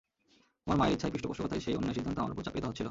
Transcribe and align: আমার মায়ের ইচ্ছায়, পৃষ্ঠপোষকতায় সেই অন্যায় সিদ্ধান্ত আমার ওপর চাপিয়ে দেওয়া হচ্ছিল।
আমার 0.65 0.77
মায়ের 0.79 0.93
ইচ্ছায়, 0.95 1.11
পৃষ্ঠপোষকতায় 1.13 1.63
সেই 1.65 1.75
অন্যায় 1.79 1.95
সিদ্ধান্ত 1.97 2.17
আমার 2.21 2.33
ওপর 2.35 2.45
চাপিয়ে 2.45 2.61
দেওয়া 2.63 2.71
হচ্ছিল। 2.71 2.79